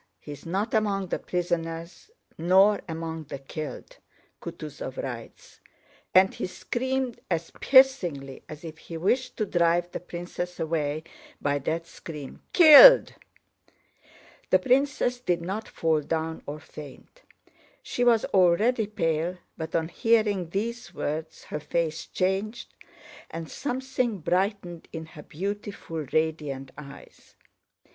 He's 0.19 0.47
not 0.47 0.73
among 0.73 1.09
the 1.09 1.19
prisoners 1.19 2.09
nor 2.35 2.81
among 2.89 3.25
the 3.25 3.37
killed! 3.37 3.97
Kutúzov 4.41 4.97
writes..." 4.97 5.59
and 6.11 6.33
he 6.33 6.47
screamed 6.47 7.19
as 7.29 7.51
piercingly 7.59 8.41
as 8.49 8.63
if 8.65 8.79
he 8.79 8.97
wished 8.97 9.37
to 9.37 9.45
drive 9.45 9.91
the 9.91 9.99
princess 9.99 10.59
away 10.59 11.03
by 11.39 11.59
that 11.59 11.85
scream... 11.85 12.41
"Killed!" 12.51 13.13
The 14.49 14.57
princess 14.57 15.19
did 15.19 15.43
not 15.43 15.67
fall 15.67 16.01
down 16.01 16.41
or 16.47 16.59
faint. 16.59 17.21
She 17.83 18.03
was 18.03 18.25
already 18.33 18.87
pale, 18.87 19.37
but 19.55 19.75
on 19.75 19.87
hearing 19.89 20.49
these 20.49 20.95
words 20.95 21.43
her 21.43 21.59
face 21.59 22.07
changed 22.07 22.73
and 23.29 23.51
something 23.51 24.17
brightened 24.17 24.87
in 24.91 25.05
her 25.13 25.21
beautiful, 25.21 26.07
radiant 26.11 26.71
eyes. 26.75 27.35